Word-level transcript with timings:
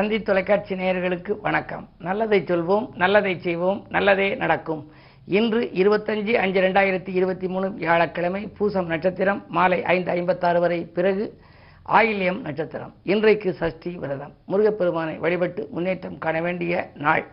சந்தி 0.00 0.22
தொலைக்காட்சி 0.22 0.74
நேயர்களுக்கு 0.74 1.40
வணக்கம். 1.40 1.88
நல்லதை 1.98 2.40
சொல்வோம் 2.40 2.88
நல்லதை 2.94 3.40
செய்வோம் 3.40 3.86
நல்லதே 3.88 4.34
நடக்கும். 4.34 4.90
இன்று 5.26 5.70
இருபத்தஞ்சு 5.74 6.32
அஞ்சு 6.32 6.60
ரெண்டாயிரத்தி 6.60 7.08
இருபத்தி 7.08 7.48
மூணு 7.48 7.72
வியாழக்கிழமை 7.72 8.52
பூசம் 8.58 8.86
நட்சத்திரம் 8.86 9.44
மாலை 9.48 9.84
ஐந்து 9.84 10.10
ஐம்பத்தாறு 10.10 10.60
வரை 10.60 10.84
பிறகு 10.84 11.40
ஆயில்யம் 11.88 12.40
நட்சத்திரம். 12.40 12.94
இன்றைக்கு 13.02 13.52
சஷ்டி 13.52 13.90
விரதம். 13.90 14.32
முருகப்பெருமானை 14.44 15.16
வழிபட்டு 15.16 15.68
முன்னேற்றம் 15.70 16.18
காண 16.18 16.40
வேண்டிய 16.40 16.90
நாள். 16.94 17.26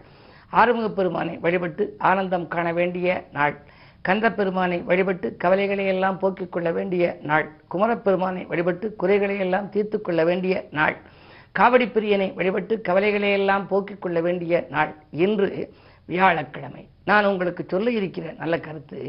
ஆறுமுகப் 0.52 0.96
பெருமானை 0.96 1.38
வழிபட்டு 1.38 1.96
ஆனந்தம் 1.98 2.48
காண 2.48 2.74
வேண்டிய 2.74 3.24
நாள். 3.34 3.58
கந்தப்பெருமானை 4.02 4.82
வழிபட்டு 4.82 5.36
கவலைகளை 5.38 5.86
எல்லாம் 5.86 6.20
போக்கிக் 6.20 6.52
கொள்ள 6.52 6.72
வேண்டிய 6.72 7.18
நாள். 7.22 7.50
குமரப்பெருமானை 7.68 8.46
வழிபட்டு 8.46 8.96
குறைகளை 8.96 9.40
எல்லாம் 9.40 9.70
தீர்த்து 9.70 10.02
கொள்ள 10.02 10.24
வேண்டிய 10.24 10.68
நாள். 10.72 10.96
காவடி 11.58 11.86
பிரியனை 11.94 12.28
வழிபட்டு 12.38 12.74
கவலைகளை 12.88 13.30
எல்லாம் 13.38 13.68
போக்கிக் 13.68 14.02
கொள்ள 14.02 14.18
வேண்டிய 14.26 14.68
நாள் 14.70 14.92
இன்று 15.24 15.48
வியாழக்கிழமை. 16.10 16.84
நான் 17.10 17.30
உங்களுக்கு 17.30 17.64
சொல்ல 17.68 17.92
இருக்கிற 17.92 18.26
நல்ல 18.42 18.56
கருத்து 18.60 19.00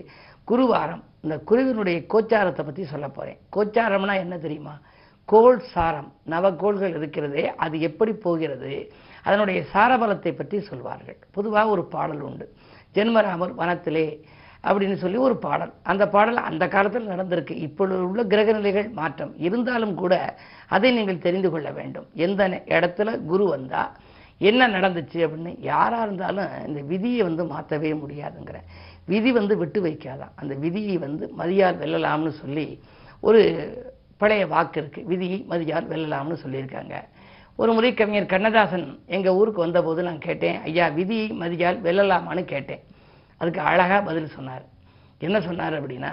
குருவாரம் 0.50 1.02
இந்த 1.24 1.36
குருவினுடைய 1.50 1.98
கோச்சாரத்தை 2.12 2.62
பற்றி 2.64 2.84
சொல்ல 2.92 3.06
போகிறேன் 3.08 3.40
கோச்சாரம்னா 3.56 4.14
என்ன 4.24 4.38
தெரியுமா? 4.38 4.74
கோள் 5.28 5.60
சாரம் 5.72 6.10
நவகோள்கள் 6.32 6.94
இருக்கிறதே 6.98 7.44
அது 7.64 7.76
எப்படி 7.88 8.12
போகிறது? 8.26 8.72
அதனுடைய 9.22 9.60
சாரபலத்தை 9.72 10.32
பற்றி 10.36 10.58
சொல்வார்கள். 10.60 11.18
பொதுவாக 11.36 11.68
ஒரு 11.68 11.84
பாடல் 11.94 12.20
உண்டு. 12.20 12.46
ஜென்மராமர் 12.94 13.54
வனத்திலே 13.60 14.06
அப்படின்னு 14.64 14.94
சொல்லி 14.94 15.16
ஒரு 15.16 15.36
பாடல். 15.36 15.72
அந்த 15.82 16.08
பாடல் 16.08 16.36
அந்த 16.36 16.68
காலத்தில் 16.68 17.08
நடந்திருக்கு. 17.08 17.50
இப்பொழுது 17.50 18.08
உள்ள 18.08 18.24
கிரகநிலைகள் 18.24 18.92
மாற்றம். 18.92 19.38
இருந்தாலும் 19.38 19.94
கூட 19.94 20.36
அதை 20.68 20.92
நீங்கள் 20.92 21.18
தெரிந்து 21.18 21.50
கொள்ள 21.50 21.70
வேண்டும். 21.70 22.06
எந்த 22.14 22.48
இடத்துல 22.48 23.24
குரு 23.24 23.46
வந்தா 23.48 23.96
என்ன 24.38 24.68
நடந்துச்சு 24.68 25.18
அப்படின்னு 25.26 25.56
யாராக 25.60 26.02
இருந்தாலும் 26.02 26.66
இந்த 26.66 26.80
விதியை 26.80 27.22
வந்து 27.22 27.44
மாற்றவே 27.44 27.92
முடியாதுங்கிற. 27.92 28.58
விதி 29.04 29.32
வந்து 29.32 29.56
விட்டு 29.56 29.84
வைக்காதான். 29.84 30.32
அந்த 30.34 30.54
விதியை 30.54 30.98
வந்து 30.98 31.30
மதியார் 31.36 31.78
வெல்லலாம்னு 31.78 32.28
சொல்லி 32.28 32.80
ஒரு 33.20 33.40
பழைய 34.16 34.46
வாக்கு 34.46 34.80
இருக்குது 34.80 35.04
விதியை 35.04 35.44
மதியார் 35.48 35.88
வெல்லலாம்னு 35.88 36.36
சொல்லியிருக்காங்க. 36.44 36.94
ஒரு 37.56 37.72
முறை 37.72 37.94
கவிஞர் 37.94 38.26
கண்ணதாசன் 38.26 38.98
எங்கள் 39.06 39.32
ஊருக்கு 39.32 39.60
வந்தபோது 39.60 40.02
நான் 40.02 40.18
கேட்டேன் 40.18 40.60
ஐயா 40.60 40.88
விதியை 40.88 41.30
மதியால் 41.30 41.80
வெல்லலாமான்னு 41.86 42.44
கேட்டேன். 42.44 42.80
அதுக்கு 43.38 43.60
அழகாக 43.60 44.02
பதில் 44.02 44.34
சொன்னார். 44.36 44.64
என்ன 45.18 45.40
சொன்னார் 45.40 45.76
அப்படின்னா 45.78 46.12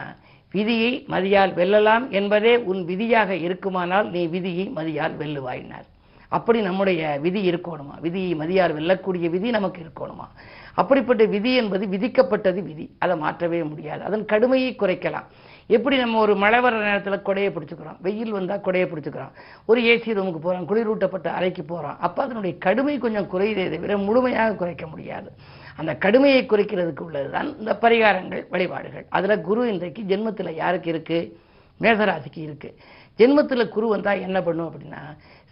விதியை 0.52 0.92
மதியால் 1.10 1.54
வெல்லலாம் 1.60 2.10
என்பதே 2.10 2.58
உன் 2.58 2.86
விதியாக 2.86 3.36
இருக்குமானால் 3.36 4.08
நீ 4.10 4.22
விதியை 4.26 4.72
மதியால் 4.76 5.16
வெல்லுவாயினார் 5.22 5.88
அப்படி 6.30 6.60
நம்முடைய 6.62 7.02
விதி 7.22 7.42
இருக்கணுமா? 7.50 7.96
விதியை 8.02 8.32
மதியால் 8.36 8.74
வெல்லக்கூடிய 8.78 9.28
விதி 9.30 9.50
நமக்கு 9.50 9.80
இருக்கணுமா? 9.82 10.28
அப்படிப்பட்ட 10.74 11.24
விதி 11.26 11.52
என்பது 11.56 11.84
விதிக்கப்பட்டது 11.86 12.62
விதி. 12.64 12.86
அதை 13.00 13.18
மாற்றவே 13.18 13.64
முடியாது. 13.64 14.02
அதன் 14.04 14.26
கடுமையை 14.26 14.76
குறைக்கலாம். 14.80 15.28
எப்படி 15.68 15.98
நம்ம 15.98 16.20
ஒரு 16.20 16.36
மழை 16.36 16.60
வர 16.60 16.76
நேரத்தில் 16.78 17.26
கொடையை 17.26 17.52
பிடிச்சிக்கிறோம்? 17.52 18.00
வெயில் 18.02 18.32
வந்தால் 18.32 18.64
கொடையை 18.66 18.88
பிடிச்சிக்கிறோம். 18.88 19.34
ஒரு 19.66 19.82
ஏசி 19.82 20.10
ரூமுக்கு 20.18 20.42
போகிறோம் 20.46 20.68
குளிரூட்டப்பட்ட 20.70 21.28
அறைக்கு 21.28 21.64
போகிறோம் 21.64 22.00
அப்போ 22.00 22.24
அதனுடைய 22.24 22.58
கடுமை 22.66 22.98
கொஞ்சம் 22.98 23.30
குறையுதே 23.32 23.70
தவிர 23.70 23.98
முழுமையாக 23.98 24.54
குறைக்க 24.54 24.88
முடியாது. 24.88 25.32
அந்த 25.80 25.92
கடுமையை 26.04 26.42
குறைக்கிறதுக்கு 26.52 27.06
உள்ளதுதான் 27.08 27.50
இந்த 27.62 27.72
பரிகாரங்கள் 27.84 28.44
வழிபாடுகள். 28.54 29.06
அதில் 29.18 29.46
குரு 29.48 29.64
இன்றைக்கு 29.72 30.04
ஜென்மத்தில் 30.12 30.60
யாருக்கு 30.64 30.92
இருக்குது 30.94 31.32
மேசராசிக்கு 31.84 32.42
இருக்குது 32.48 32.78
ஜென்மத்தில் 33.20 33.72
குரு 33.74 33.88
வந்தால் 33.96 34.24
என்ன 34.28 34.38
பண்ணும் 34.46 34.68
அப்படின்னா 34.70 35.02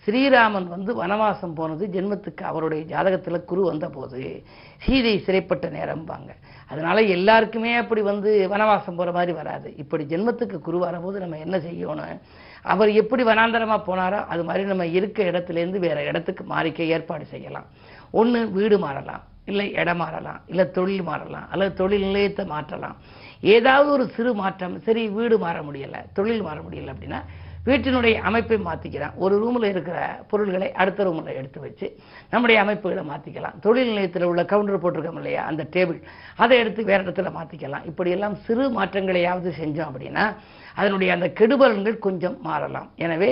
ஸ்ரீராமன் 0.05 0.65
வந்து 0.73 0.91
வனவாசம் 1.01 1.53
போனது 1.57 1.83
ஜென்மத்துக்கு 1.93 2.43
அவருடைய 2.49 2.81
ஜாதகத்தில் 2.91 3.45
குரு 3.49 3.61
வந்தபோது 3.69 4.21
சீதை 4.85 5.13
சிறைப்பட்ட 5.25 5.65
நேரம்பாங்க. 5.75 6.31
அதனால் 6.71 7.09
எல்லாருக்குமே 7.15 7.71
அப்படி 7.81 8.01
வந்து 8.09 8.31
வனவாசம் 8.53 8.97
போகிற 8.99 9.11
மாதிரி 9.17 9.33
வராது. 9.39 9.67
இப்படி 9.83 10.05
ஜென்மத்துக்கு 10.13 10.59
குரு 10.67 10.79
வரும்போது 10.85 11.19
நம்ம 11.23 11.39
என்ன 11.45 11.57
செய்யணும்? 11.67 12.19
அவர் 12.73 12.91
எப்படி 13.01 13.23
வனாந்தரமாக 13.31 13.81
போனாரோ 13.89 14.19
அது 14.33 14.43
மாதிரி 14.49 14.65
நம்ம 14.71 14.87
இருக்க 14.97 15.29
இடத்துலேருந்து 15.31 15.85
வேறு 15.85 16.07
இடத்துக்கு 16.11 16.45
மாறிக்க 16.53 16.91
ஏற்பாடு 16.95 17.27
செய்யலாம். 17.33 17.69
ஒன்று 18.21 18.41
வீடு 18.57 18.77
மாறலாம். 18.85 19.23
இல்லை 19.45 19.71
இடம் 19.73 19.97
மாறலாம் 19.97 20.41
இல்லை 20.47 20.65
தொழில் 20.71 21.03
மாறலாம் 21.03 21.47
அல்லது 21.49 21.73
தொழில் 21.73 22.01
நிலையத்தை 22.01 22.45
மாற்றலாம். 22.45 22.97
ஏதாவது 23.55 23.91
ஒரு 23.91 24.05
சிறு 24.07 24.33
மாற்றம் 24.33 24.75
சரி 24.79 25.09
வீடு 25.09 25.37
மாற 25.37 25.61
முடியலை 25.61 26.01
தொழில் 26.13 26.41
மாற 26.41 26.61
முடியல 26.61 26.93
அப்படின்னா 26.93 27.21
வீட்டினுடைய 27.65 28.15
அமைப்பை 28.19 28.57
மாற்றிக்கலாம் 28.57 29.13
ஒரு 29.15 29.35
ரூமில் 29.37 29.67
இருக்கிற 29.69 29.97
பொருள்களை 30.27 30.71
அடுத்த 30.71 31.03
ரூமில் 31.03 31.35
எடுத்து 31.35 31.59
வச்சு 31.59 31.87
நம்முடைய 32.29 32.61
அமைப்புகளை 32.61 33.03
மாற்றிக்கலாம் 33.03 33.59
தொழில் 33.59 33.87
நிலையத்தில் 33.87 34.23
உள்ள 34.23 34.43
கவுண்டர் 34.43 34.81
போட்டிருக்கோம் 34.83 35.21
இல்லையா 35.21 35.43
அந்த 35.43 35.63
டேபிள் 35.73 35.99
அதை 36.35 36.57
எடுத்து 36.57 36.83
வேற 36.83 37.03
இடத்துல 37.03 37.31
மாற்றிக்கலாம் 37.37 37.85
இப்படியெல்லாம் 37.85 38.35
சிறு 38.35 38.65
மாற்றங்களையாவது 38.69 39.51
செஞ்சோம் 39.61 39.89
அப்படின்னா 39.91 40.25
அதனுடைய 40.75 41.09
அந்த 41.15 41.27
கெடுபலன்கள் 41.39 41.97
கொஞ்சம் 42.07 42.37
மாறலாம். 42.47 42.89
எனவே 43.05 43.31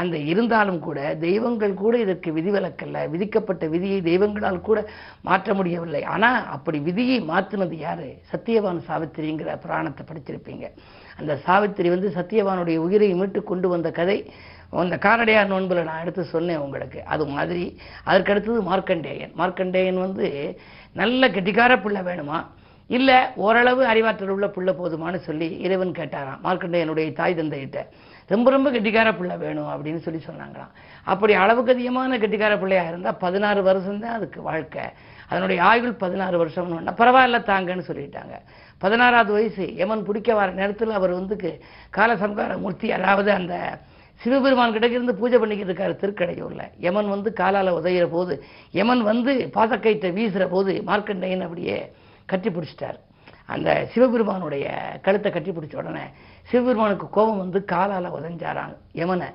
அந்த 0.00 0.16
இருந்தாலும் 0.32 0.80
கூட 0.86 1.00
தெய்வங்கள் 1.26 1.74
கூட 1.82 1.94
இதற்கு 2.04 2.30
விதிவிலக்கல்ல. 2.38 3.02
விதிக்கப்பட்ட 3.14 3.66
விதியை 3.74 3.98
தெய்வங்களால் 4.10 4.66
கூட 4.68 4.78
மாற்ற 5.28 5.54
முடியவில்லை. 5.54 6.02
ஆனால் 6.14 6.40
அப்படி 6.56 6.80
விதியை 6.88 7.18
மாற்றினது 7.32 7.78
யாரு? 7.86 8.08
சத்தியவான் 8.32 8.80
சாவித்திரிங்கிற 8.88 9.58
புராணத்தை 9.64 10.04
படிச்சிருப்பீங்க. 10.10 10.66
அந்த 11.20 11.32
சாவித்திரி 11.46 11.88
வந்து 11.96 12.10
சத்தியவானுடைய 12.18 12.78
உயிரை 12.86 13.08
மீட்டு 13.20 13.40
கொண்டு 13.50 13.68
வந்த 13.74 13.88
கதை 14.00 14.18
அந்த 14.80 14.96
காரடையார் 15.04 15.50
நோன்பில் 15.52 15.86
நான் 15.88 16.02
எடுத்து 16.02 16.22
சொன்னேன் 16.34 16.62
உங்களுக்கு. 16.64 16.98
அது 17.12 17.24
மாதிரி 17.34 17.64
அதற்கடுத்தது 18.08 18.60
மார்க்கண்டேயன். 18.68 19.32
மார்க்கண்டேயன் 19.40 19.98
வந்து 20.06 20.26
நல்ல 21.00 21.28
கெட்டிக்கார 21.36 21.72
பிள்ளை 21.82 22.02
வேணுமா? 22.08 22.38
இல்லை 22.96 23.18
ஓரளவு 23.44 23.82
அறிவாற்றல் 23.92 24.32
உள்ள 24.34 24.46
புள்ள 24.54 24.70
போதுமான்னு 24.78 25.18
சொல்லி 25.26 25.48
இறைவன் 25.66 25.98
கேட்டாராம். 25.98 26.40
மார்க்கண்டேயனுடைய 26.46 27.12
தாய் 27.18 27.36
தந்தையிட்ட 27.40 27.80
ரொம்ப 28.32 28.48
ரொம்ப 28.54 28.68
கெட்டிக்கார 28.74 29.08
பிள்ளை 29.18 29.36
வேணும் 29.42 29.70
அப்படின்னு 29.74 30.00
சொல்லி 30.06 30.20
சொன்னாங்களாம். 30.26 30.72
அப்படி 31.12 31.32
அளவுக்கு 31.42 31.74
அதிகமான 31.74 32.18
கெட்டிக்கார 32.22 32.54
பிள்ளையாக 32.62 32.90
இருந்தால் 32.92 33.20
பதினாறு 33.24 33.60
வருஷம் 33.68 34.02
தான் 34.04 34.16
அதுக்கு 34.18 34.40
வாழ்க்கை. 34.48 34.84
அதனுடைய 35.30 35.58
ஆயுள் 35.70 35.94
பதினாறு 36.02 36.36
வருஷம்னு 36.42 36.94
பரவாயில்ல 37.00 37.40
தாங்கன்னு 37.50 37.84
சொல்லிட்டாங்க. 37.90 38.34
பதினாறாவது 38.84 39.32
வயசு 39.36 39.64
யமன் 39.80 40.04
பிடிக்க 40.08 40.34
வர 40.40 40.50
நேரத்தில் 40.60 40.98
அவர் 40.98 41.12
வந்து 41.20 41.36
காலசம்கார 41.96 42.58
மூர்த்தி 42.64 42.90
அதாவது 42.98 43.30
அந்த 43.38 43.54
சிவபெருமான் 44.20 44.74
கிட்ட 44.74 44.86
இருந்து 44.96 45.18
பூஜை 45.20 45.38
பண்ணிக்கிட்டு 45.42 45.72
இருக்காரு 45.72 45.94
திருக்கடையூரில். 46.02 46.64
யமன் 46.86 47.10
வந்து 47.14 47.30
காலால் 47.40 47.76
உதையிற 47.78 48.06
போது 48.16 48.34
யமன் 48.78 49.02
வந்து 49.10 49.32
பாசக்கயிற்றை 49.56 50.12
வீசுகிற 50.18 50.46
போது 50.54 50.72
மார்க்கண்டையன் 50.90 51.46
அப்படியே 51.46 51.78
கட்டி 52.32 52.50
பிடிச்சிட்டார் 52.50 52.98
அந்த 53.52 53.70
சிவபெருமானுடைய 53.92 54.66
கழுத்தை 55.02 55.30
கட்டி 55.32 55.50
பிடிச்ச 55.50 55.76
உடனே 55.82 56.04
சிவபெருமானுக்கு 56.50 57.06
கோபம் 57.10 57.42
வந்து 57.44 57.60
காலால் 57.64 58.14
உதஞ்சாராங்க 58.18 58.76
யமனை 58.94 59.30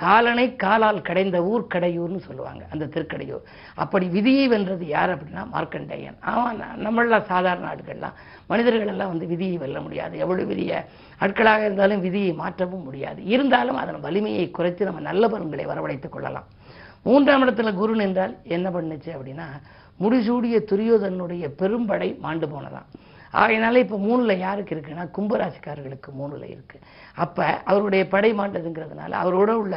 காலனை 0.00 0.44
காலால் 0.56 1.06
கடைந்த 1.06 1.38
ஊர் 1.42 1.66
கடையூர்னு 1.74 2.20
சொல்லுவாங்க 2.26 2.62
அந்த 2.72 2.84
திருக்கடையூர். 2.86 3.44
அப்படி 3.74 4.06
விதியை 4.16 4.44
வென்றது 4.48 4.84
யார் 4.86 5.10
அப்படின்னா 5.14 5.42
மார்க்கண்டேயன். 5.52 6.18
ஆமாம் 6.20 6.60
நம்மளாம் 6.84 7.28
சாதாரண 7.32 7.66
ஆட்கள்லாம். 7.72 8.16
மனிதர்கள் 8.46 8.92
எல்லாம் 8.92 9.12
வந்து 9.12 9.26
விதியை 9.26 9.56
வெல்ல 9.56 9.80
முடியாது. 9.80 10.14
எவ்வளவு 10.18 10.48
பெரிய 10.48 10.72
ஆட்களாக 11.18 11.64
இருந்தாலும் 11.64 12.00
விதியை 12.00 12.32
மாற்றவும் 12.32 12.86
முடியாது. 12.88 13.20
இருந்தாலும் 13.34 13.80
அதன் 13.82 14.00
வலிமையை 14.00 14.46
குறைத்து 14.50 14.84
நம்ம 14.84 15.00
நல்ல 15.00 15.28
பலன்களை 15.28 15.66
வரவழைத்துக் 15.66 16.14
கொள்ளலாம். 16.16 16.48
மூன்றாம் 17.02 17.44
இடத்துல 17.44 17.74
குரு 17.74 17.94
நின்றால் 17.96 18.34
என்ன 18.44 18.66
பண்ணுச்சு 18.70 19.10
அப்படின்னா 19.16 19.46
முடிசூடிய 20.00 20.56
துரியோதனுடைய 20.70 21.44
பெரும்படை 21.60 22.18
மாண்டு 22.18 22.46
போனதாம். 22.46 22.88
ஆகையினால 23.32 23.80
இப்போ 23.84 23.96
மூணுல 23.96 24.32
யாருக்கு 24.38 24.74
இருக்குன்னா 24.74 25.04
கும்பராசிக்காரர்களுக்கு 25.16 26.10
மூணுல 26.20 26.44
இருக்கு. 26.54 26.78
அப்போ 27.14 27.44
அவருடைய 27.64 28.08
படை 28.08 28.30
மாண்டதுங்கிறதுனால 28.34 29.12
அவரோட 29.24 29.50
உள்ள 29.62 29.76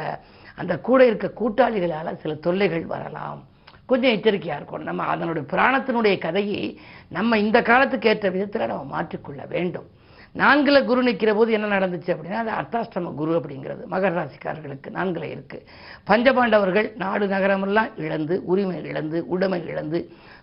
அந்த 0.60 0.74
கூட 0.78 1.00
இருக்க 1.06 1.28
கூட்டாளிகளால் 1.40 2.20
சில 2.22 2.34
தொல்லைகள் 2.34 2.86
வரலாம். 2.86 3.40
கொஞ்சம் 3.86 4.10
எச்சரிக்கையாக 4.10 4.58
இருக்கும் 4.60 4.88
நம்ம 4.90 5.04
அதனுடைய 5.14 5.44
புராணத்தினுடைய 5.52 6.18
கதையை 6.18 6.80
நம்ம 7.08 7.38
இந்த 7.38 7.62
காலத்துக்கு 7.62 8.08
ஏற்ற 8.08 8.28
விதத்தில் 8.30 8.66
நம்ம 8.66 8.84
மாற்றிக்கொள்ள 8.94 9.42
வேண்டும். 9.48 9.88
நான்கில் 10.34 10.86
குரு 10.86 11.00
நிற்கிற 11.02 11.30
போது 11.34 11.50
என்ன 11.56 11.66
நடந்துச்சு 11.76 12.10
அப்படின்னா 12.14 12.40
அது 12.42 12.52
அர்த்தாஷ்டம 12.60 13.12
குரு 13.20 13.32
அப்படிங்கிறது. 13.38 13.82
மகர 13.92 14.12
ராசிக்காரர்களுக்கு 14.18 14.88
நான்கில் 14.90 15.26
இருக்குது 15.34 15.66
பஞ்சபாண்டவர்கள் 16.10 16.88
நாடு 17.02 17.26
நகரமெல்லாம் 17.26 17.90
இழந்து 18.04 18.36
உரிமை 18.44 18.78
இழந்து 18.90 19.20
உடைமை 19.34 19.60
இழந்து 19.72 20.00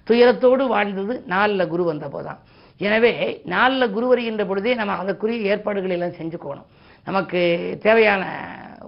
துயரத்தோடு 0.07 0.65
வாழ்ந்தது 0.67 1.15
நாலில் 1.33 1.71
குரு 1.73 1.83
வந்த 1.83 2.07
போதான் 2.07 2.39
எனவே 2.81 3.13
நாலில் 3.53 3.93
குரு 3.95 4.05
வருகின்ற 4.07 4.45
பொழுதே 4.45 4.71
நம்ம 4.75 4.95
அதற்குரிய 5.01 5.49
ஏற்பாடுகளை 5.51 5.95
எல்லாம் 5.97 6.17
செஞ்சுக்கோணும். 6.19 6.69
நமக்கு 7.07 7.41
தேவையான 7.83 8.23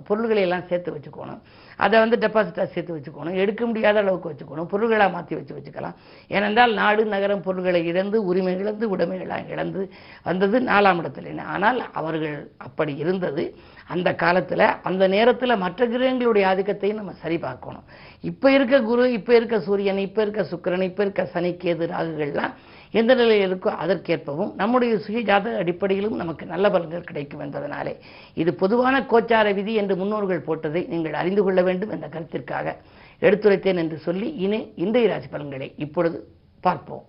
பொருள்களை 0.07 0.42
எல்லாம் 0.48 0.66
சேர்த்து 0.69 0.94
வச்சுக்கணும். 0.95 1.42
அதை 1.86 1.95
வந்து 2.04 2.18
டெபாசிட்டாக 2.24 2.68
சேர்த்து 2.74 2.95
வச்சுக்கணும். 2.95 3.38
எடுக்க 3.44 3.62
முடியாத 3.69 3.98
அளவுக்கு 4.04 4.31
வச்சுக்கணும். 4.31 4.69
பொருள்களாக 4.74 5.12
மாற்றி 5.16 5.34
வச்சு 5.38 5.56
வச்சுக்கலாம். 5.57 5.95
ஏனென்றால் 6.36 6.74
நாடு 6.81 7.04
நகரம் 7.13 7.45
பொருள்களை 7.48 7.81
இழந்து 7.92 8.18
உரிமை 8.30 8.56
இழந்து 8.63 8.88
உடைமைகளாக 8.95 9.54
இழந்து 9.56 9.84
வந்தது 10.30 10.60
நாலாம் 10.72 11.01
இடத்துல. 11.04 11.45
ஆனால் 11.56 11.80
அவர்கள் 12.01 12.38
அப்படி 12.68 12.95
இருந்தது 13.04 13.45
அந்த 13.94 14.10
காலத்தில். 14.24 14.68
அந்த 14.90 15.04
நேரத்தில் 15.16 15.62
மற்ற 15.63 15.88
கிரகங்களுடைய 15.94 16.44
ஆதிக்கத்தையும் 16.51 17.00
நம்ம 17.01 17.16
சரி 17.24 17.38
பார்க்கணும். 17.48 17.88
இப்போ 18.31 18.48
இருக்க 18.57 18.75
குரு 18.90 19.06
இப்போ 19.18 19.34
இருக்க 19.40 19.56
சூரியன் 19.68 20.06
இப்போ 20.07 20.22
இருக்க 20.25 20.44
சுக்கிரன் 20.51 20.88
இப்போ 20.90 21.04
இருக்க 21.06 21.24
சனி 21.34 21.51
கேது 21.63 21.88
ராகுகள்லாம் 21.94 22.54
எந்த 23.00 23.12
நிலையில் 23.19 23.45
இருக்கோ 23.48 23.72
அதற்கேற்பவும் 23.84 24.51
நம்முடைய 24.62 24.95
சுயஜாத 25.06 25.54
அடிப்படையிலும் 25.62 26.19
நமக்கு 26.22 26.44
நல்ல 26.51 26.66
பலன்கள் 26.74 27.07
கிடைக்கும் 27.10 27.44
என்பதனாலே 27.45 27.94
இது 28.42 28.51
பொதுவான 28.62 28.95
கோச்சார 29.12 29.54
விதி 29.60 29.74
என்று 29.81 29.95
முன்னோர்கள் 30.01 30.45
போட்டதை 30.48 30.81
நீங்கள் 30.92 31.19
அறிந்து 31.22 31.44
கொள்ள 31.45 31.62
வேண்டும் 31.68 31.94
என்ற 31.95 32.07
கருத்திற்காக 32.16 32.75
எடுத்துரைத்தேன் 33.22 33.81
என்று 33.84 33.98
சொல்லி 34.06 34.28
இனி 34.45 34.60
இன்றைய 34.84 35.10
ராசி 35.12 35.30
பலன்களை 35.34 35.68
இப்பொழுது 35.86 36.19
பார்ப்போம். 36.66 37.04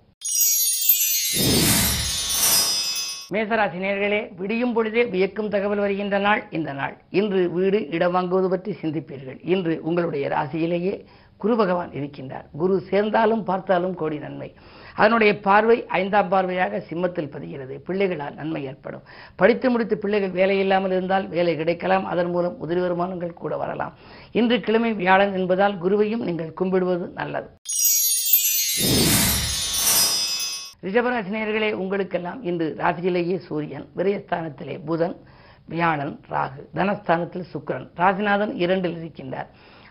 மேசராசி 3.34 3.78
நேர்களே 3.82 4.20
விடியும் 4.38 4.72
பொழுதே 4.76 5.02
வியக்கும் 5.12 5.50
தகவல் 5.54 5.82
வருகின்ற 5.84 6.16
நாள் 6.26 6.42
இந்த 6.58 6.70
நாள். 6.81 6.94
இன்று 7.19 7.40
வீடு 7.56 7.78
இடம் 7.96 8.14
வாங்குவது 8.16 8.48
பற்றி 8.52 8.72
சிந்திப்பீர்கள். 8.82 9.38
இன்று 9.54 9.75
உங்களுடைய 9.88 10.25
ராசியிலேயே 10.34 10.94
குரு 11.42 11.54
பகவான் 11.60 11.92
இருக்கின்றார். 11.98 12.46
குரு 12.60 12.75
சேர்ந்தாலும் 12.90 13.44
பார்த்தாலும் 13.50 13.96
கோடி 14.02 14.19
நன்மை. 14.25 14.50
அதனுடைய 14.96 15.41
பார்வை 15.41 15.87
ஐந்தாம் 15.87 16.31
பார்வையாக 16.32 16.82
சிம்மத்தில் 16.91 17.31
பதிகிறது. 17.35 17.75
பிள்ளைகளால் 17.87 18.35
நன்மை 18.35 18.64
ஏற்படும். 18.64 19.02
படித்து 19.37 19.70
முடித்து 19.70 19.99
பிள்ளைகள் 19.99 20.31
வேலை 20.31 20.58
இல்லாமல் 20.58 20.91
இருந்தால் 20.91 21.29
வேலை 21.29 21.56
கிடைக்கலாம். 21.56 22.05
அதன் 22.05 22.31
மூலம் 22.31 22.56
உதிரி 22.61 22.81
வருமானங்கள் 22.81 23.41
கூட 23.43 23.56
வரலாம். 23.56 23.94
இன்று 24.32 24.61
கிழமை 24.61 24.93
வியாழன் 24.93 25.35
என்பதால் 25.35 25.79
குருவையும் 25.82 26.25
நீங்கள் 26.29 26.52
கும்பிடுவது 26.52 27.08
நல்லது. 27.14 27.49
ரிஷபராசினியர்களே 30.82 31.73
உங்களுக்கெல்லாம் 31.73 32.43
இன்று 32.43 32.75
ராசியிலேயே 32.79 33.38
சூரியன். 33.38 33.87
விரயஸ்தானத்திலே 33.96 34.85
புதன் 34.85 35.17
வியாழன் 35.67 36.20
ராகு. 36.31 36.62
தனஸ்தானத்தில் 36.75 37.46
சுக்கரன். 37.52 37.87
ராசிநாதன் 37.96 38.52
இரண்டில் 38.55 38.96
இருக்கின்றார். 38.96 39.46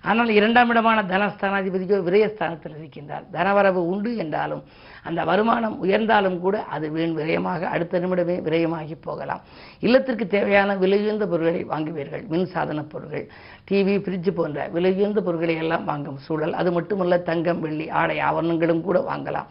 ஆனால் 0.09 0.31
இரண்டாம் 0.37 0.71
இடமான 0.73 1.01
தனஸ்தானாதிபதியோ 1.11 1.97
விரயஸ்தானத்தில் 2.07 2.75
இருக்கின்றார். 2.79 3.25
தனவரவு 3.35 3.81
உண்டு 3.91 4.11
என்றாலும் 4.23 4.63
அந்த 5.09 5.21
வருமானம் 5.29 5.75
உயர்ந்தாலும் 5.83 6.37
கூட 6.43 6.55
அது 6.75 6.85
வீண் 6.95 7.15
விரயமாக 7.19 7.67
அடுத்த 7.73 7.99
நிமிடமே 8.03 8.35
விரயமாகி 8.45 8.95
போகலாம். 9.07 9.41
இல்லத்திற்கு 9.85 10.25
தேவையான 10.35 10.75
விலையுயர்ந்த 10.83 11.25
பொருட்களை 11.31 11.61
வாங்குவீர்கள். 11.71 12.23
மின் 12.33 12.47
சாதன 12.53 12.83
பொருட்கள் 12.93 13.25
டிவி 13.69 13.95
ஃப்ரிட்ஜ் 14.03 14.31
போன்ற 14.39 14.67
விலையுயர்ந்த 14.75 15.21
பொருட்களை 15.27 15.55
எல்லாம் 15.63 15.87
வாங்கும் 15.91 16.19
சூழல். 16.25 16.57
அது 16.61 16.71
மட்டுமல்ல 16.77 17.21
தங்கம் 17.29 17.61
வெள்ளி 17.65 17.87
ஆடை 18.01 18.17
ஆவரணங்களும் 18.27 18.85
கூட 18.87 18.99
வாங்கலாம். 19.11 19.49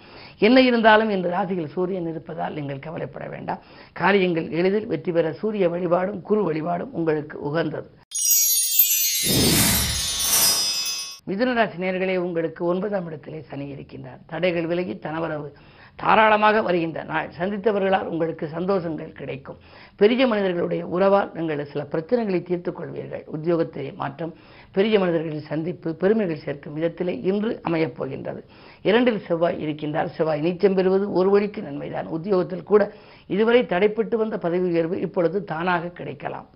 என்ன 0.48 0.60
இருந்தாலும் 0.68 1.12
இந்த 1.16 1.28
ராசியில் 1.36 1.72
சூரியன் 1.76 2.10
இருப்பதால் 2.12 2.56
நீங்கள் 2.60 2.84
கவலைப்பட 2.86 3.26
வேண்டாம். 3.34 3.62
காரியங்கள் 4.02 4.48
எளிதில் 4.60 4.90
வெற்றி 4.92 5.12
பெற 5.18 5.32
சூரிய 5.42 5.68
வழிபாடும் 5.74 6.20
குரு 6.30 6.42
வழிபாடும் 6.50 6.94
உங்களுக்கு 7.00 7.38
உகந்தது. 7.50 7.88
மிதுனராசி 11.26 11.76
நேர்களே 11.78 12.16
உங்களுக்கு 12.16 12.64
ஒன்பதாம் 12.64 13.06
இடத்திலே 13.06 13.40
சனி 13.40 13.72
இருக்கின்றார். 13.72 14.18
தடைகள் 14.26 14.66
விலகி 14.66 14.94
தனவரவு 14.94 15.52
தாராளமாக 15.96 16.62
வருகின்ற 16.62 17.02
நாள். 17.02 17.28
சந்தித்தவர்களால் 17.38 18.02
உங்களுக்கு 18.02 18.48
சந்தோஷங்கள் 18.54 19.12
கிடைக்கும். 19.12 19.56
பெரிய 19.96 20.26
மனிதர்களுடைய 20.26 20.86
உறவால் 20.86 21.30
நீங்கள் 21.34 21.64
சில 21.64 21.86
பிரச்சனைகளை 21.90 22.42
தீர்த்துக் 22.42 22.80
கொள்வீர்கள். 22.80 23.24
உத்தியோகத்திலே 23.32 23.94
மாற்றம் 23.94 24.34
பெரிய 24.72 24.98
மனிதர்களின் 24.98 25.40
சந்திப்பு 25.40 25.94
பெருமைகள் 25.94 26.44
சேர்க்கும் 26.44 26.76
விதத்திலே 26.76 27.24
இன்று 27.24 27.60
அமையப் 27.62 27.96
போகின்றது. 27.96 28.44
இரண்டில் 28.82 29.24
செவ்வாய் 29.26 29.66
இருக்கின்றார். 29.66 30.06
செவ்வாய் 30.06 30.42
நீச்சம் 30.42 30.74
பெறுவது 30.74 31.12
ஒரு 31.12 31.30
வழிக்கு 31.30 31.62
நன்மைதான். 31.62 32.06
உத்தியோகத்தில் 32.06 32.62
கூட 32.62 32.92
இதுவரை 33.26 33.62
தடைப்பட்டு 33.62 34.16
வந்த 34.16 34.38
பதவி 34.38 34.68
உயர்வு 34.68 35.00
இப்பொழுது 35.00 35.44
தானாக 35.44 35.88
கிடைக்கலாம். 35.88 36.48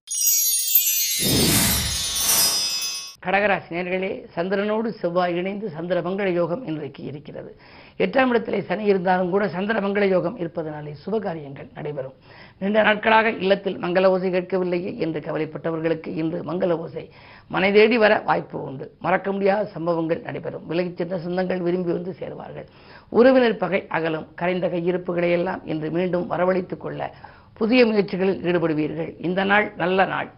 கடகராசி 3.26 3.70
நேர்களே 3.70 4.24
சந்திரனோடு 4.36 4.88
செவ்வாய் 4.88 5.34
இணைந்து 5.34 5.70
சந்திர 5.70 6.00
மங்கள 6.00 6.26
யோகம் 6.26 6.66
இன்றைக்கு 6.66 7.04
இருக்கிறது. 7.04 7.56
எட்டாம் 7.98 8.28
இடத்திலே 8.28 8.60
சனி 8.60 8.84
இருந்தாலும் 8.84 9.30
கூட 9.30 9.48
சந்திர 9.48 9.80
மங்கள 9.80 10.08
யோகம் 10.08 10.38
இருப்பதனாலே 10.38 10.94
சுபகாரியங்கள் 11.06 11.70
நடைபெறும். 11.74 12.12
நீண்ட 12.58 12.82
நாட்களாக 12.82 13.30
இல்லத்தில் 13.30 13.78
மங்கள 13.78 14.04
ஓசை 14.04 14.30
கேட்கவில்லையே 14.30 14.96
என்று 14.98 15.20
கவலைப்பட்டவர்களுக்கு 15.20 16.06
இன்று 16.06 16.42
மங்கள 16.42 16.70
ஓசை 16.70 17.10
மனை 17.48 17.72
தேடி 17.72 17.98
வர 17.98 18.18
வாய்ப்பு 18.18 18.62
உண்டு. 18.62 18.92
மறக்க 18.98 19.32
முடியாத 19.32 19.64
சம்பவங்கள் 19.64 20.20
நடைபெறும். 20.20 20.66
விலகிச் 20.66 20.96
சென்ற 20.96 21.16
சொந்தங்கள் 21.16 21.60
விரும்பி 21.60 21.92
வந்து 21.92 22.16
சேர்வார்கள். 22.20 22.66
உறவினர் 23.08 23.56
பகை 23.56 23.86
அகலும். 23.88 24.26
கரைந்த 24.34 24.68
கையிருப்புகளை 24.68 25.30
எல்லாம் 25.30 25.66
இன்று 25.66 25.90
மீண்டும் 25.90 26.30
வரவழைத்துக் 26.30 26.80
கொள்ள 26.80 27.14
புதிய 27.54 27.86
முயற்சிகளில் 27.86 28.40
ஈடுபடுவீர்கள். 28.42 29.14
இந்த 29.18 29.44
நாள் 29.44 29.72
நல்ல 29.76 30.04
நாள். 30.04 30.30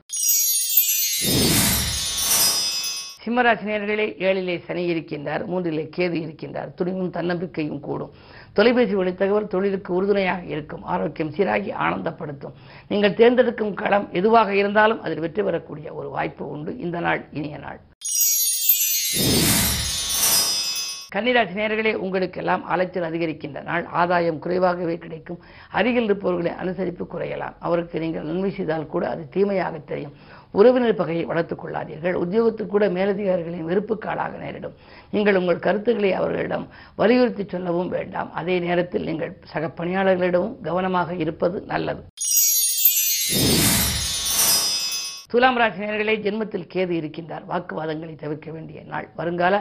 சிம்மராசினியர்களே 3.22 4.04
ஏழிலே 4.26 4.54
சனி 4.66 4.82
இருக்கின்றார் 4.92 5.42
மூன்றிலே 5.50 5.84
கேது 5.96 6.16
இருக்கின்றார் 6.24 6.70
துணிவும் 6.74 7.10
தன்னம்பிக்கையும் 7.10 7.80
கூடும். 7.80 8.12
தொலைபேசி 8.52 8.94
வழி 8.94 9.14
தகவல் 9.14 9.52
தொழிலுக்கு 9.54 9.90
உறுதுணையாக 9.94 10.44
இருக்கும் 10.44 10.84
ஆரோக்கியம் 10.94 11.32
சீராகி 11.36 11.72
ஆனந்தப்படுத்தும். 11.86 12.54
நீங்கள் 12.88 13.14
தேர்ந்தெடுக்கும் 13.14 13.74
களம் 13.74 14.08
எதுவாக 14.12 14.54
இருந்தாலும் 14.54 15.02
அதில் 15.02 15.24
வெற்றி 15.26 15.42
பெறக்கூடிய 15.42 15.94
ஒரு 15.94 16.08
வாய்ப்பு 16.08 16.46
உண்டு. 16.48 16.78
இந்த 16.78 17.00
நாள் 17.00 17.22
இனிய 17.32 17.58
நாள். 17.58 17.80
கன்னிராசி 21.14 21.54
நேர்களே 21.58 21.94
உங்களுக்கெல்லாம் 21.94 22.64
அலைச்சல் 22.64 23.06
அதிகரிக்கின்ற 23.10 23.62
நாள். 23.62 23.84
ஆதாயம் 24.00 24.38
குறைவாகவே 24.38 24.98
கிடைக்கும். 24.98 25.38
அருகில் 25.70 26.04
இருப்பவர்களை 26.04 26.52
அனுசரிப்பு 26.62 27.04
குறையலாம். 27.12 27.54
அவருக்கு 27.58 28.00
நீங்கள் 28.00 28.22
நன்மை 28.22 28.50
செய்தால் 28.50 28.86
கூட 28.86 29.08
அது 29.08 29.28
தீமையாக 29.28 29.78
தெரியும். 29.78 30.12
உறவினர் 30.50 30.94
பகையை 30.94 31.24
வளர்த்துக் 31.24 31.62
கொள்ளாதீர்கள். 31.64 32.12
உத்தியோகத்தில் 32.12 32.72
கூட 32.74 32.88
மேலதிகாரிகளின் 32.88 33.66
வெறுப்புக்காலாக 33.70 34.38
நேரிடும். 34.38 34.76
நீங்கள் 35.10 35.36
உங்கள் 35.36 35.64
கருத்துக்களை 35.68 36.12
அவர்களிடம் 36.12 36.68
வலியுறுத்தி 36.96 37.46
சொல்லவும் 37.48 37.88
வேண்டாம். 37.88 38.32
அதே 38.32 38.58
நேரத்தில் 38.58 39.04
நீங்கள் 39.04 39.36
சக 39.44 39.72
பணியாளர்களிடமும் 39.80 40.60
கவனமாக 40.60 41.14
இருப்பது 41.14 41.62
நல்லது. 41.66 42.04
துலாம் 45.32 45.56
ராசி 45.56 45.80
நேர்களே 45.82 46.12
ஜென்மத்தில் 46.26 46.70
கேது 46.74 46.92
இருக்கின்றார். 46.98 47.42
வாக்குவாதங்களை 47.48 48.14
தவிர்க்க 48.14 48.50
வேண்டிய 48.50 48.82
நாள். 48.86 49.08
வருங்கால 49.16 49.54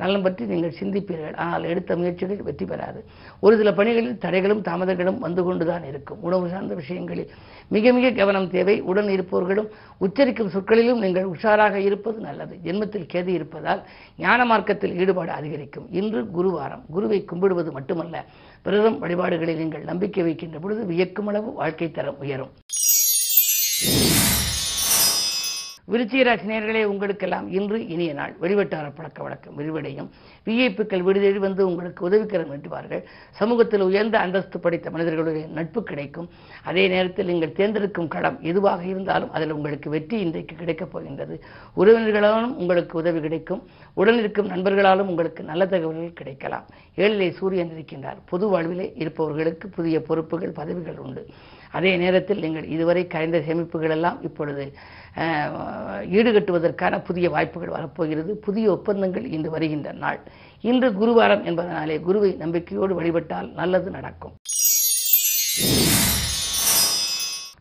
நலன் 0.00 0.24
பற்றி 0.26 0.42
நீங்கள் 0.52 0.76
சிந்திப்பீர்கள். 0.80 1.36
ஆனால் 1.44 1.64
எடுத்த 1.72 1.96
முயற்சிகள் 2.00 2.46
வெற்றி 2.48 2.66
பெறாது. 2.70 3.00
ஒரு 3.44 3.54
சில 3.60 3.70
பணிகளில் 3.78 4.20
தடைகளும் 4.24 4.62
தாமதங்களும் 4.68 5.20
வந்து 5.26 5.44
கொண்டுதான் 5.48 5.86
இருக்கும். 5.90 6.20
உணவு 6.28 6.50
சார்ந்த 6.52 6.74
விஷயங்களில் 6.82 7.30
மிக 7.74 7.92
மிக 7.98 8.10
கவனம் 8.20 8.50
தேவை. 8.54 8.76
உடன் 8.90 9.10
இருப்பவர்களும் 9.16 9.68
உச்சரிக்கும் 10.06 10.52
சொற்களிலும் 10.54 11.02
நீங்கள் 11.04 11.30
உஷாராக 11.34 11.76
இருப்பது 11.88 12.18
நல்லது. 12.28 12.54
ஜென்மத்தில் 12.66 13.10
கேது 13.14 13.32
இருப்பதால் 13.38 13.82
ஞான 14.24 14.40
மார்க்கத்தில் 14.52 14.96
ஈடுபாடு 15.02 15.32
அதிகரிக்கும். 15.38 15.88
இன்று 16.00 16.22
குருவாரம். 16.38 16.84
குருவை 16.96 17.20
கும்பிடுவது 17.32 17.72
மட்டுமல்ல 17.78 18.24
பிறரும் 18.66 19.00
வழிபாடுகளில் 19.04 19.60
நீங்கள் 19.62 19.88
நம்பிக்கை 19.90 20.24
வைக்கின்ற 20.28 20.58
பொழுது 20.64 20.82
வியக்கும் 20.92 21.30
அளவு 21.32 21.50
வாழ்க்கை 21.60 21.90
தரம் 21.90 22.20
உயரும். 22.24 22.52
விருச்சிக 25.90 26.22
ராசி 26.22 26.84
உங்களுக்கெல்லாம் 26.84 27.50
இன்று 27.52 27.86
இனிய 27.86 28.12
நாள். 28.12 28.34
வெளிவட்டார 28.40 28.92
பழக்க 28.94 29.22
வழக்கம் 29.22 29.58
விரிவடையும். 29.58 30.08
விஐப்புக்கள் 30.46 31.04
விடுதேடி 31.08 31.36
வந்து 31.36 31.66
உங்களுக்கு 31.66 32.04
உதவிக்கரம் 32.04 32.50
நீட்டுவார்கள் 32.50 33.02
சமூகத்தில் 33.30 33.80
உயர்ந்த 33.80 34.18
அந்தஸ்து 34.18 34.60
படைத்த 34.60 34.90
மனிதர்களுடைய 34.90 35.46
நட்பு 35.46 35.82
கிடைக்கும். 35.82 36.28
அதே 36.64 36.88
நேரத்தில் 36.88 37.26
நீங்கள் 37.26 37.52
தேர்ந்தெடுக்கும் 37.52 38.08
களம் 38.08 38.38
எதுவாக 38.42 38.84
இருந்தாலும் 38.84 39.30
அதில் 39.30 39.50
உங்களுக்கு 39.50 39.90
வெற்றி 39.90 40.20
இன்றைக்கு 40.20 40.56
கிடைக்கப் 40.56 40.92
போகின்றது. 40.92 41.42
உறவினர்களாலும் 41.76 42.54
உங்களுக்கு 42.54 42.98
உதவி 42.98 43.20
கிடைக்கும். 43.20 43.62
உடன் 43.94 44.18
இருக்கும் 44.18 44.48
நண்பர்களாலும் 44.48 45.08
உங்களுக்கு 45.08 45.42
நல்ல 45.42 45.66
தகவல்கள் 45.66 46.12
கிடைக்கலாம். 46.12 46.66
ஏழிலே 46.96 47.30
சூரியன் 47.30 47.70
இருக்கின்றார். 47.70 48.16
பொது 48.24 48.48
வாழ்விலே 48.48 48.92
இருப்பவர்களுக்கு 48.94 49.68
புதிய 49.68 50.02
பொறுப்புகள் 50.02 50.50
பதவிகள் 50.50 50.98
உண்டு. 50.98 51.26
அதே 51.76 51.92
நேரத்தில் 52.02 52.42
நீங்கள் 52.44 52.66
இதுவரை 52.74 53.02
கரைந்த 53.14 53.38
சேமிப்புகள் 53.48 53.94
எல்லாம் 53.96 54.18
இப்பொழுது 54.28 54.64
ஈடுகட்டுவதற்கான 56.18 56.98
புதிய 57.08 57.26
வாய்ப்புகள் 57.34 57.74
வரப்போகிறது. 57.76 58.32
புதிய 58.46 58.66
ஒப்பந்தங்கள் 58.76 59.26
இன்று 59.36 59.50
வருகின்ற 59.54 59.92
நாள். 60.04 60.20
இன்று 60.70 60.88
குருவாரம் 61.00 61.44
என்பதனாலே 61.50 61.96
குருவை 62.08 62.30
நம்பிக்கையோடு 62.42 62.94
வழிபட்டால் 63.00 63.48
நல்லது 63.60 63.90
நடக்கும். 63.98 64.34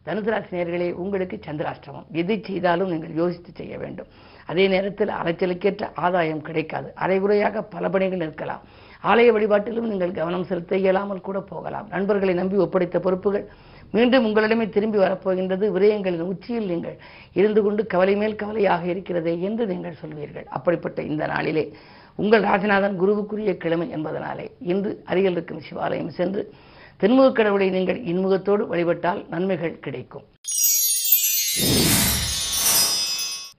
தனுசு 0.07 0.87
உங்களுக்கு 1.03 1.37
சந்திராஷ்டமம். 1.47 2.05
எது 2.21 2.35
செய்தாலும் 2.49 2.91
நீங்கள் 2.93 3.17
யோசித்து 3.21 3.51
செய்ய 3.59 3.73
வேண்டும். 3.83 4.09
அதே 4.51 4.63
நேரத்தில் 4.73 5.11
அலைச்சலுக்கேற்ற 5.17 5.87
ஆதாயம் 6.05 6.45
கிடைக்காது. 6.47 6.87
அரைகுறையாக 7.03 7.61
பல 7.73 7.89
பணிகள் 7.95 8.23
நிற்கலாம் 8.23 8.63
ஆலய 9.09 9.31
வழிபாட்டிலும் 9.35 9.89
நீங்கள் 9.91 10.17
கவனம் 10.19 10.47
செலுத்த 10.51 10.77
இயலாமல் 10.83 11.25
கூட 11.27 11.39
போகலாம். 11.51 11.89
நண்பர்களை 11.95 12.33
நம்பி 12.39 12.57
ஒப்படைத்த 12.65 12.99
பொறுப்புகள் 13.05 13.45
மீண்டும் 13.91 14.25
உங்களிடமே 14.25 14.69
திரும்பி 14.69 14.97
வரப்போகின்றது 14.97 15.71
விரயங்களின் 15.71 16.19
உச்சியில் 16.19 16.65
நீங்கள் 16.65 16.97
இருந்து 17.33 17.63
கொண்டு 17.63 17.85
கவலை 17.85 18.15
மேல் 18.15 18.35
கவலையாக 18.35 18.85
இருக்கிறதே 18.85 19.41
என்று 19.41 19.65
நீங்கள் 19.65 19.95
சொல்வீர்கள். 20.05 20.43
அப்படிப்பட்ட 20.43 21.01
இந்த 21.01 21.27
நாளிலே 21.27 21.73
உங்கள் 22.15 22.43
ராஜநாதன் 22.43 22.95
குருவுக்குரிய 22.95 23.57
கிழமை 23.57 23.93
என்பதனாலே 23.95 24.51
இன்று 24.59 25.01
அருகில் 25.05 25.31
இருக்கும் 25.31 25.61
சிவாலயம் 25.71 26.07
சென்று 26.07 26.53
தென்முகக் 26.99 27.35
கடவுளை 27.35 27.69
நீங்கள் 27.69 28.03
இன்முகத்தோடு 28.03 28.67
வழிபட்டால் 28.67 29.25
நன்மைகள் 29.29 29.79
கிடைக்கும். 29.79 30.23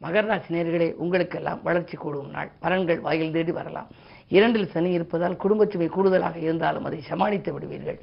மகர 0.03 0.43
நேர்களே 0.49 0.93
உங்களுக்கெல்லாம் 0.93 1.61
வளர்ச்சி 1.63 1.97
கூடும் 1.97 2.31
நாள். 2.31 2.51
பலன்கள் 2.63 3.01
வாயில் 3.01 3.33
தேடி 3.33 3.53
வரலாம். 3.53 3.87
இரண்டில் 4.29 4.71
சனி 4.71 4.91
இருப்பதால் 4.91 5.37
குடும்பச்சுமை 5.37 5.87
கூடுதலாக 5.87 6.39
இருந்தாலும் 6.39 6.85
அதை 6.85 7.01
சமாளித்து 7.01 7.53
விடுவீர்கள். 7.53 8.01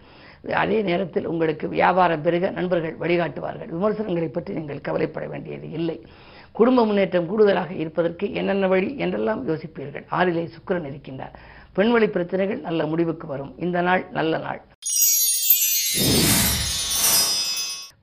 அதே 0.54 0.82
நேரத்தில் 0.82 1.26
உங்களுக்கு 1.26 1.68
வியாபாரம் 1.70 2.22
பெருக 2.22 2.50
நண்பர்கள் 2.50 2.96
வழிகாட்டுவார்கள். 2.98 3.70
விமர்சனங்களை 3.70 4.28
பற்றி 4.28 4.54
நீங்கள் 4.54 4.82
கவலைப்பட 4.82 5.28
வேண்டியது 5.28 5.72
இல்லை. 5.72 6.06
குடும்ப 6.52 6.86
முன்னேற்றம் 6.86 7.28
கூடுதலாக 7.28 7.74
இருப்பதற்கு 7.74 8.34
என்னென்ன 8.34 8.68
வழி 8.68 8.98
என்றெல்லாம் 8.98 9.42
யோசிப்பீர்கள். 9.48 10.06
ஆறிலே 10.12 10.50
சுக்கிரன் 10.56 10.88
இருக்கின்றார். 10.92 11.36
பெண்வழி 11.76 12.08
பிரச்சனைகள் 12.08 12.60
நல்ல 12.60 12.86
முடிவுக்கு 12.86 13.28
வரும். 13.28 13.54
இந்த 13.58 13.82
நாள் 13.82 14.04
நல்ல 14.12 14.38
நாள். 14.38 14.62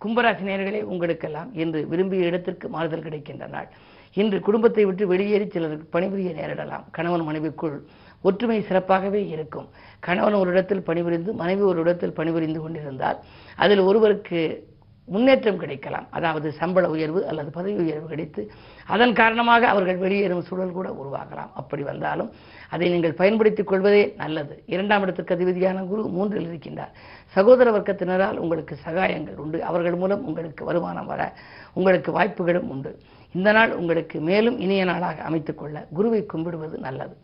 கும்பராசி 0.04 0.44
நேயர்களே 0.48 0.82
உங்களுக்கெல்லாம் 0.82 1.54
இன்று 1.54 1.88
விரும்பிய 1.88 2.26
இடத்திற்கு 2.26 2.68
மாறுதல் 2.68 3.02
கிடைக்கின்ற 3.02 3.46
நாள். 3.46 3.68
இன்று 4.14 4.40
குடும்பத்தை 4.40 4.84
விட்டு 4.84 5.06
வெளியேறி 5.06 5.46
சிலருக்கு 5.48 5.86
பணிபுரிய 5.90 6.30
நேரிடலாம். 6.30 6.84
கணவன் 6.90 7.26
மனைவிக்குள் 7.28 7.76
ஒற்றுமை 8.26 8.58
சிறப்பாகவே 8.68 9.22
இருக்கும். 9.34 9.68
கணவன் 10.06 10.40
ஒரு 10.42 10.50
இடத்தில் 10.54 10.86
பணிபுரிந்து 10.90 11.32
மனைவி 11.42 11.64
ஒரு 11.70 11.80
இடத்தில் 11.80 12.16
பணிபுரிந்து 12.20 12.60
கொண்டிருந்தால் 12.60 13.18
அதில் 13.64 13.82
ஒருவருக்கு 13.88 14.40
முன்னேற்றம் 15.08 15.58
கிடைக்கலாம். 15.62 16.06
அதாவது 16.10 16.48
சம்பள 16.60 16.84
உயர்வு 16.94 17.20
அல்லது 17.30 17.50
பதவி 17.56 17.74
உயர்வு 17.84 18.06
கிடைத்து 18.08 18.42
அதன் 18.86 19.12
காரணமாக 19.12 19.68
அவர்கள் 19.72 19.98
வெளியேறும் 20.04 20.46
சூழல் 20.48 20.76
கூட 20.78 20.88
உருவாகலாம். 21.02 21.50
அப்படி 21.60 21.82
வந்தாலும் 21.82 22.30
அதை 22.74 22.86
நீங்கள் 22.90 23.18
பயன்படுத்திக் 23.20 23.70
கொள்வதே 23.70 24.04
நல்லது. 24.22 24.54
இரண்டாம் 24.74 25.02
இடத்திற்கு 25.02 25.34
அதிபதியான 25.34 25.82
குரு 25.92 26.04
மூன்றில் 26.16 26.48
இருக்கின்றார். 26.48 26.94
சகோதர 27.36 27.70
வர்க்கத்தினரால் 27.78 28.40
உங்களுக்கு 28.44 28.76
சகாயங்கள் 28.86 29.42
உண்டு. 29.44 29.60
அவர்கள் 29.70 30.00
மூலம் 30.02 30.26
உங்களுக்கு 30.26 30.64
வருமானம் 30.64 31.10
வர 31.12 31.22
உங்களுக்கு 31.74 32.12
வாய்ப்புகளும் 32.12 32.70
உண்டு. 32.70 32.92
இந்த 33.32 33.52
நாள் 33.52 33.72
உங்களுக்கு 33.72 34.16
மேலும் 34.30 34.58
இனிய 34.58 34.84
நாளாக 34.84 35.22
அமைத்துக் 35.22 35.58
கொள்ள 35.58 35.86
குருவை 35.92 36.22
கும்பிடுவது 36.26 36.78
நல்லது. 36.78 37.16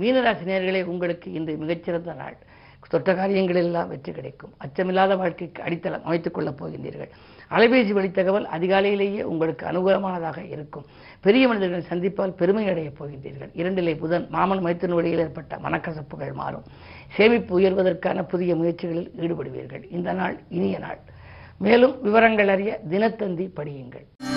மீனராசி 0.00 0.44
நேர்களே 0.46 0.84
உங்களுக்கு 0.84 1.32
இன்று 1.32 1.56
மிகச்சிறந்த 1.56 2.12
நாள். 2.12 2.36
தொட்ட 2.88 3.12
காரியங்களெல்லாம் 3.12 3.88
வெற்றி 3.88 4.12
கிடைக்கும். 4.12 4.54
அச்சமில்லாத 4.64 5.16
வாழ்க்கைக்கு 5.16 5.62
அடித்தளம் 5.62 6.04
அமைத்துக் 6.04 6.34
கொள்ளப் 6.34 6.64
போகின்றீர்கள். 6.64 7.08
அலைபேசி 7.50 7.92
வழி 7.92 8.10
தகவல் 8.10 8.46
அதிகாலையிலேயே 8.46 9.22
உங்களுக்கு 9.22 9.66
அனுகூலமானதாக 9.66 10.50
இருக்கும். 10.50 10.84
பெரிய 11.20 11.48
மனிதர்களை 11.48 11.86
சந்திப்பால் 11.88 12.36
பெருமை 12.36 12.68
அடையப் 12.68 13.04
போகின்றீர்கள். 13.04 13.50
இரண்டிலே 13.54 13.96
புதன் 13.96 14.26
மாமன் 14.30 14.64
மைத்தின் 14.64 14.94
வழியில் 14.94 15.18
ஏற்பட்ட 15.18 15.56
மனக்கசப்புகள் 15.56 16.32
மாறும். 16.32 16.62
சேமிப்பு 17.10 17.60
உயர்வதற்கான 17.60 18.22
புதிய 18.22 18.54
முயற்சிகளில் 18.54 19.10
ஈடுபடுவீர்கள். 19.16 19.92
இந்த 19.92 20.12
நாள் 20.12 20.42
இனிய 20.48 20.78
நாள். 20.78 20.98
மேலும் 21.58 22.02
விவரங்கள் 22.02 22.48
அறிய 22.48 22.80
தினத்தந்தி 22.90 23.50
படியுங்கள். 23.56 24.33